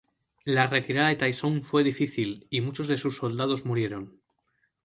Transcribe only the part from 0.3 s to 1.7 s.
La retirada de Taizong